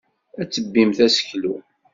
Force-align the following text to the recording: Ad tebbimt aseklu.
Ad 0.41 0.47
tebbimt 0.49 0.99
aseklu. 1.05 1.55